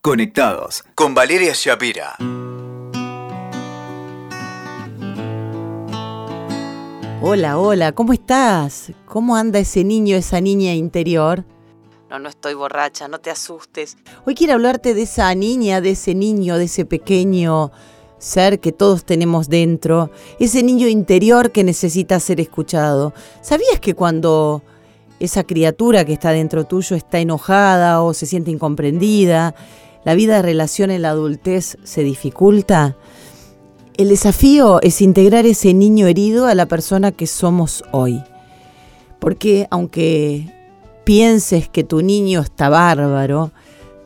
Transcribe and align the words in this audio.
Conectados 0.00 0.84
con 0.94 1.12
Valeria 1.12 1.52
Shapira. 1.54 2.16
Hola, 7.20 7.58
hola, 7.58 7.90
¿cómo 7.90 8.12
estás? 8.12 8.92
¿Cómo 9.06 9.34
anda 9.34 9.58
ese 9.58 9.82
niño, 9.82 10.16
esa 10.16 10.40
niña 10.40 10.72
interior? 10.72 11.44
No, 12.08 12.20
no 12.20 12.28
estoy 12.28 12.54
borracha, 12.54 13.08
no 13.08 13.18
te 13.18 13.30
asustes. 13.30 13.96
Hoy 14.24 14.36
quiero 14.36 14.52
hablarte 14.52 14.94
de 14.94 15.02
esa 15.02 15.34
niña, 15.34 15.80
de 15.80 15.90
ese 15.90 16.14
niño, 16.14 16.58
de 16.58 16.66
ese 16.66 16.84
pequeño 16.84 17.72
ser 18.18 18.60
que 18.60 18.70
todos 18.70 19.04
tenemos 19.04 19.48
dentro, 19.48 20.12
ese 20.38 20.62
niño 20.62 20.86
interior 20.86 21.50
que 21.50 21.64
necesita 21.64 22.20
ser 22.20 22.40
escuchado. 22.40 23.14
¿Sabías 23.40 23.80
que 23.80 23.94
cuando 23.94 24.62
esa 25.18 25.42
criatura 25.42 26.04
que 26.04 26.12
está 26.12 26.30
dentro 26.30 26.64
tuyo 26.64 26.94
está 26.94 27.18
enojada 27.18 28.00
o 28.00 28.14
se 28.14 28.26
siente 28.26 28.52
incomprendida, 28.52 29.56
la 30.08 30.14
vida 30.14 30.36
de 30.36 30.42
relación 30.42 30.90
en 30.90 31.02
la 31.02 31.10
adultez 31.10 31.76
se 31.84 32.02
dificulta? 32.02 32.96
El 33.98 34.08
desafío 34.08 34.80
es 34.80 35.02
integrar 35.02 35.44
ese 35.44 35.74
niño 35.74 36.06
herido 36.06 36.46
a 36.46 36.54
la 36.54 36.64
persona 36.64 37.12
que 37.12 37.26
somos 37.26 37.84
hoy. 37.92 38.22
Porque 39.18 39.68
aunque 39.70 40.50
pienses 41.04 41.68
que 41.68 41.84
tu 41.84 42.00
niño 42.00 42.40
está 42.40 42.70
bárbaro, 42.70 43.52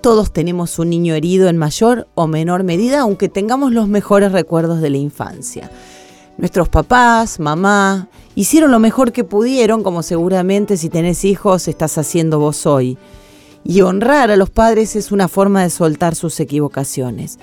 todos 0.00 0.32
tenemos 0.32 0.80
un 0.80 0.90
niño 0.90 1.14
herido 1.14 1.48
en 1.48 1.56
mayor 1.56 2.08
o 2.16 2.26
menor 2.26 2.64
medida, 2.64 3.02
aunque 3.02 3.28
tengamos 3.28 3.70
los 3.70 3.86
mejores 3.86 4.32
recuerdos 4.32 4.80
de 4.80 4.90
la 4.90 4.98
infancia. 4.98 5.70
Nuestros 6.36 6.68
papás, 6.68 7.38
mamá, 7.38 8.08
hicieron 8.34 8.72
lo 8.72 8.80
mejor 8.80 9.12
que 9.12 9.22
pudieron, 9.22 9.84
como 9.84 10.02
seguramente 10.02 10.76
si 10.76 10.88
tenés 10.88 11.24
hijos 11.24 11.68
estás 11.68 11.96
haciendo 11.96 12.40
vos 12.40 12.66
hoy. 12.66 12.98
Y 13.64 13.82
honrar 13.82 14.30
a 14.30 14.36
los 14.36 14.50
padres 14.50 14.96
es 14.96 15.12
una 15.12 15.28
forma 15.28 15.62
de 15.62 15.70
soltar 15.70 16.14
sus 16.14 16.38
equivocaciones. 16.40 17.38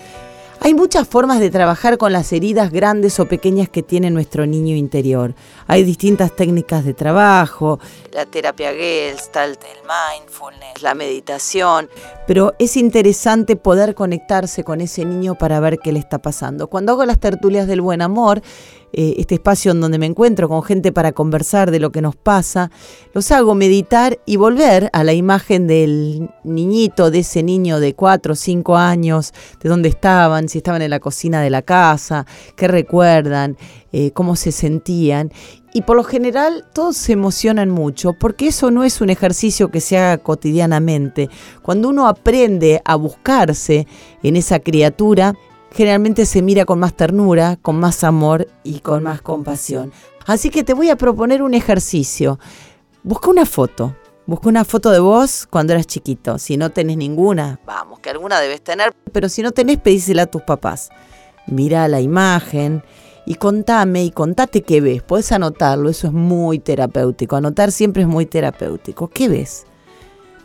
Hay 0.61 0.73
muchas 0.73 1.07
formas 1.07 1.39
de 1.39 1.49
trabajar 1.49 1.97
con 1.97 2.11
las 2.11 2.33
heridas 2.33 2.69
grandes 2.69 3.17
o 3.21 3.27
pequeñas 3.29 3.69
que 3.69 3.81
tiene 3.81 4.11
nuestro 4.11 4.45
niño 4.45 4.75
interior. 4.75 5.33
Hay 5.67 5.85
distintas 5.85 6.35
técnicas 6.35 6.83
de 6.83 6.93
trabajo. 6.93 7.79
La 8.11 8.25
terapia 8.25 8.73
Gestalt, 8.73 9.63
el 9.63 9.79
mindfulness, 9.87 10.81
la 10.81 10.95
meditación. 10.95 11.89
Pero 12.27 12.55
es 12.59 12.75
interesante 12.75 13.55
poder 13.55 13.95
conectarse 13.95 14.65
con 14.65 14.81
ese 14.81 15.05
niño 15.05 15.35
para 15.35 15.61
ver 15.61 15.79
qué 15.79 15.93
le 15.93 15.99
está 15.99 16.19
pasando. 16.19 16.67
Cuando 16.67 16.91
hago 16.91 17.05
las 17.05 17.19
tertulias 17.19 17.65
del 17.65 17.79
buen 17.79 18.01
amor, 18.01 18.41
eh, 18.93 19.15
este 19.17 19.35
espacio 19.35 19.71
en 19.71 19.81
donde 19.81 19.99
me 19.99 20.05
encuentro 20.05 20.49
con 20.49 20.63
gente 20.63 20.91
para 20.91 21.11
conversar 21.11 21.71
de 21.71 21.79
lo 21.79 21.91
que 21.91 22.01
nos 22.01 22.15
pasa, 22.15 22.71
los 23.13 23.31
hago 23.31 23.55
meditar 23.55 24.19
y 24.25 24.37
volver 24.37 24.89
a 24.93 25.03
la 25.03 25.13
imagen 25.13 25.67
del 25.67 26.29
niñito, 26.43 27.11
de 27.11 27.19
ese 27.19 27.43
niño 27.43 27.79
de 27.79 27.93
4 27.93 28.33
o 28.33 28.35
5 28.35 28.77
años, 28.77 29.33
de 29.61 29.69
dónde 29.69 29.89
estaban, 29.89 30.49
si 30.49 30.57
estaban 30.59 30.81
en 30.81 30.89
la 30.89 30.99
cocina 30.99 31.41
de 31.41 31.49
la 31.49 31.61
casa, 31.61 32.25
qué 32.55 32.67
recuerdan, 32.67 33.57
eh, 33.91 34.11
cómo 34.11 34.35
se 34.35 34.51
sentían. 34.51 35.31
Y 35.73 35.83
por 35.83 35.95
lo 35.95 36.03
general 36.03 36.65
todos 36.73 36.97
se 36.97 37.13
emocionan 37.13 37.69
mucho 37.69 38.13
porque 38.13 38.47
eso 38.47 38.71
no 38.71 38.83
es 38.83 39.01
un 39.01 39.11
ejercicio 39.11 39.69
que 39.69 39.81
se 39.81 39.97
haga 39.97 40.17
cotidianamente. 40.17 41.29
Cuando 41.61 41.89
uno 41.89 42.07
aprende 42.07 42.81
a 42.85 42.95
buscarse 42.95 43.85
en 44.23 44.35
esa 44.35 44.59
criatura, 44.59 45.35
generalmente 45.71 46.25
se 46.25 46.41
mira 46.41 46.65
con 46.65 46.79
más 46.79 46.93
ternura, 46.93 47.57
con 47.61 47.79
más 47.79 48.03
amor 48.03 48.47
y 48.63 48.79
con 48.79 49.03
más 49.03 49.21
compasión. 49.21 49.91
Así 50.25 50.49
que 50.49 50.63
te 50.63 50.73
voy 50.73 50.89
a 50.89 50.95
proponer 50.95 51.41
un 51.41 51.53
ejercicio. 51.53 52.39
Busca 53.03 53.29
una 53.29 53.45
foto. 53.45 53.95
Busca 54.25 54.47
una 54.47 54.63
foto 54.63 54.91
de 54.91 54.99
vos 54.99 55.47
cuando 55.49 55.73
eras 55.73 55.87
chiquito. 55.87 56.37
Si 56.37 56.55
no 56.55 56.69
tenés 56.69 56.97
ninguna, 56.97 57.59
vamos, 57.65 57.99
que 57.99 58.11
alguna 58.11 58.39
debes 58.39 58.61
tener. 58.61 58.93
Pero 59.11 59.27
si 59.27 59.41
no 59.41 59.51
tenés, 59.51 59.79
pedísela 59.79 60.23
a 60.23 60.27
tus 60.27 60.43
papás. 60.43 60.89
Mira 61.47 61.87
la 61.87 61.99
imagen 61.99 62.83
y 63.25 63.35
contame 63.35 64.03
y 64.03 64.11
contate 64.11 64.61
qué 64.61 64.81
ves. 64.81 65.01
Puedes 65.01 65.31
anotarlo, 65.31 65.89
eso 65.89 66.07
es 66.07 66.13
muy 66.13 66.59
terapéutico. 66.59 67.35
Anotar 67.35 67.71
siempre 67.71 68.03
es 68.03 68.07
muy 68.07 68.27
terapéutico. 68.27 69.07
¿Qué 69.07 69.29
ves? 69.29 69.65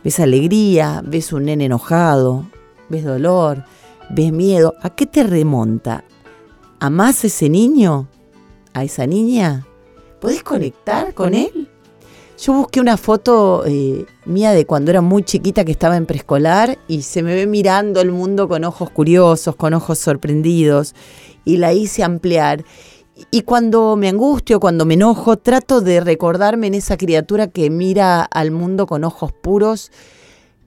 ¿Ves 0.03 0.19
alegría? 0.19 1.03
¿Ves 1.05 1.31
un 1.31 1.45
nene 1.45 1.65
enojado? 1.65 2.45
¿Ves 2.89 3.03
dolor? 3.03 3.65
Ves 4.09 4.31
miedo, 4.31 4.75
¿a 4.81 4.89
qué 4.89 5.05
te 5.05 5.23
remonta? 5.23 6.03
¿Amás 6.79 7.23
a 7.23 7.27
ese 7.27 7.49
niño? 7.49 8.07
¿A 8.73 8.83
esa 8.83 9.07
niña? 9.07 9.65
¿Podés 10.19 10.43
conectar 10.43 11.13
con 11.13 11.33
él? 11.33 11.69
Yo 12.37 12.53
busqué 12.53 12.81
una 12.81 12.97
foto 12.97 13.63
eh, 13.65 14.05
mía 14.25 14.51
de 14.51 14.65
cuando 14.65 14.91
era 14.91 15.01
muy 15.01 15.23
chiquita 15.23 15.63
que 15.63 15.71
estaba 15.71 15.95
en 15.95 16.05
preescolar 16.05 16.77
y 16.87 17.03
se 17.03 17.23
me 17.23 17.33
ve 17.33 17.47
mirando 17.47 18.01
el 18.01 18.11
mundo 18.11 18.49
con 18.49 18.65
ojos 18.65 18.89
curiosos, 18.89 19.55
con 19.55 19.73
ojos 19.73 19.99
sorprendidos 19.99 20.95
y 21.45 21.57
la 21.57 21.71
hice 21.71 22.03
ampliar. 22.03 22.65
Y 23.31 23.43
cuando 23.43 23.95
me 23.95 24.09
angustio, 24.09 24.59
cuando 24.59 24.85
me 24.85 24.95
enojo, 24.95 25.37
trato 25.37 25.79
de 25.79 26.01
recordarme 26.01 26.67
en 26.67 26.73
esa 26.73 26.97
criatura 26.97 27.47
que 27.47 27.69
mira 27.69 28.23
al 28.23 28.51
mundo 28.51 28.85
con 28.85 29.05
ojos 29.05 29.31
puros, 29.31 29.91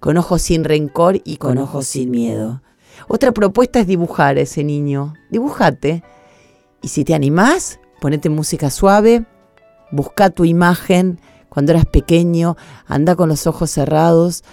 con 0.00 0.16
ojos 0.16 0.40
sin 0.40 0.64
rencor 0.64 1.20
y 1.24 1.36
con 1.36 1.58
ojos 1.58 1.86
sin 1.86 2.10
miedo. 2.10 2.62
Otra 3.06 3.32
propuesta 3.32 3.80
es 3.80 3.86
dibujar 3.86 4.36
a 4.36 4.40
ese 4.40 4.64
niño. 4.64 5.14
Dibújate. 5.30 6.02
Y 6.82 6.88
si 6.88 7.04
te 7.04 7.14
animás, 7.14 7.80
ponete 8.00 8.28
música 8.28 8.70
suave, 8.70 9.24
busca 9.90 10.30
tu 10.30 10.44
imagen. 10.44 11.20
Cuando 11.48 11.72
eras 11.72 11.86
pequeño, 11.86 12.56
anda 12.86 13.16
con 13.16 13.28
los 13.28 13.46
ojos 13.46 13.70
cerrados 13.70 14.44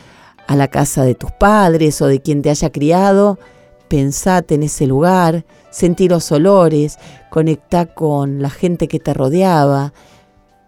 a 0.48 0.56
la 0.56 0.68
casa 0.68 1.04
de 1.04 1.16
tus 1.16 1.32
padres 1.32 2.02
o 2.02 2.08
de 2.08 2.22
quien 2.22 2.42
te 2.42 2.50
haya 2.50 2.72
criado, 2.72 3.40
pensate 3.88 4.56
en 4.56 4.64
ese 4.64 4.88
lugar, 4.88 5.46
sentí 5.72 6.08
los 6.08 6.32
olores, 6.32 6.98
conecta 7.30 7.86
con 7.86 8.42
la 8.42 8.50
gente 8.50 8.88
que 8.88 9.00
te 9.00 9.14
rodeaba, 9.14 9.94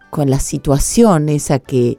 con 0.09 0.30
la 0.30 0.40
situación 0.40 1.30
esa 1.30 1.59
que, 1.59 1.98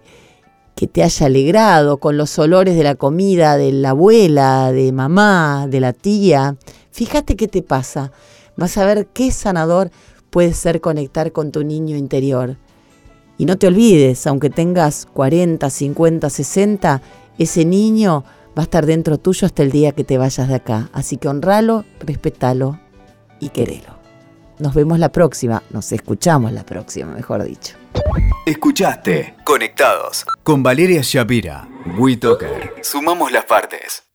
que 0.78 0.86
te 0.86 1.02
haya 1.02 1.26
alegrado 1.26 1.96
con 1.96 2.16
los 2.16 2.38
olores 2.38 2.76
de 2.76 2.84
la 2.84 2.94
comida 2.94 3.56
de 3.56 3.72
la 3.72 3.90
abuela, 3.90 4.70
de 4.70 4.92
mamá, 4.92 5.66
de 5.68 5.80
la 5.80 5.92
tía. 5.92 6.54
Fíjate 6.92 7.34
qué 7.34 7.48
te 7.48 7.62
pasa. 7.62 8.12
Vas 8.56 8.78
a 8.78 8.84
ver 8.86 9.08
qué 9.08 9.32
sanador 9.32 9.90
puede 10.30 10.52
ser 10.52 10.80
conectar 10.80 11.32
con 11.32 11.50
tu 11.50 11.64
niño 11.64 11.96
interior. 11.96 12.58
Y 13.38 13.46
no 13.46 13.58
te 13.58 13.66
olvides, 13.66 14.24
aunque 14.28 14.50
tengas 14.50 15.06
40, 15.06 15.68
50, 15.68 16.30
60, 16.30 17.02
ese 17.38 17.64
niño 17.64 18.22
va 18.56 18.62
a 18.62 18.62
estar 18.62 18.86
dentro 18.86 19.18
tuyo 19.18 19.46
hasta 19.46 19.64
el 19.64 19.72
día 19.72 19.90
que 19.90 20.04
te 20.04 20.16
vayas 20.16 20.46
de 20.46 20.54
acá. 20.54 20.90
Así 20.92 21.16
que 21.16 21.26
honralo, 21.26 21.86
respetalo 22.06 22.78
y 23.40 23.48
querelo. 23.48 23.97
Nos 24.58 24.74
vemos 24.74 24.98
la 24.98 25.10
próxima, 25.10 25.62
nos 25.70 25.92
escuchamos 25.92 26.52
la 26.52 26.64
próxima, 26.64 27.12
mejor 27.12 27.44
dicho. 27.44 27.76
Escuchaste 28.44 29.36
Conectados 29.44 30.24
con 30.42 30.62
Valeria 30.62 31.00
Shapira. 31.02 31.68
WeToker. 31.98 32.74
Sumamos 32.82 33.30
las 33.30 33.44
partes. 33.44 34.07